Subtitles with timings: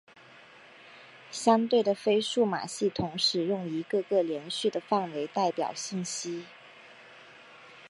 [1.29, 6.43] 相对的非数码系统使用一个个连续的范围代表信息。